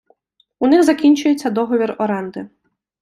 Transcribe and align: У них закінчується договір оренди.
У 0.59 0.65
них 0.67 0.83
закінчується 0.83 1.49
договір 1.49 1.95
оренди. 1.99 2.49